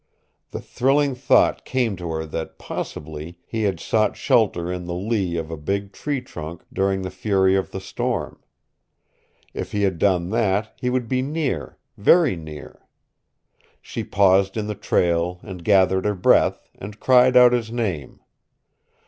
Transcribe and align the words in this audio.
The 0.49 0.59
thrilling 0.61 1.13
thought 1.13 1.63
came 1.63 1.95
to 1.97 2.09
her 2.09 2.25
that 2.25 2.57
possibly 2.57 3.37
he 3.45 3.61
had 3.61 3.79
sought 3.79 4.17
shelter 4.17 4.73
in 4.73 4.85
the 4.85 4.95
lee 4.95 5.37
of 5.37 5.51
a 5.51 5.57
big 5.57 5.91
tree 5.91 6.21
trunk 6.21 6.63
during 6.73 7.03
the 7.03 7.11
fury 7.11 7.55
of 7.55 7.69
the 7.69 7.79
storm. 7.79 8.39
If 9.53 9.73
he 9.73 9.83
had 9.83 9.99
done 9.99 10.31
that 10.31 10.73
he 10.77 10.89
would 10.89 11.07
be 11.07 11.21
near, 11.21 11.77
very 11.97 12.35
near. 12.35 12.87
She 13.79 14.03
paused 14.03 14.57
in 14.57 14.65
the 14.65 14.73
trail 14.73 15.39
and 15.43 15.63
gathered 15.63 16.05
her 16.05 16.15
breath, 16.15 16.67
and 16.73 16.99
cried 16.99 17.37
out 17.37 17.53
his 17.53 17.71
name. 17.71 18.21